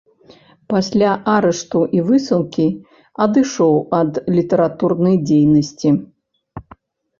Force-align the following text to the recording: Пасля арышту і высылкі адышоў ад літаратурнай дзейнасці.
Пасля 0.73 1.11
арышту 1.33 1.81
і 1.97 2.01
высылкі 2.07 2.65
адышоў 3.27 3.75
ад 4.01 4.13
літаратурнай 4.41 5.15
дзейнасці. 5.29 5.89